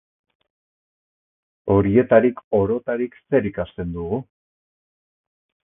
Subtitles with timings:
[1.75, 4.23] Horietarik orotarik zer ikasten dugu?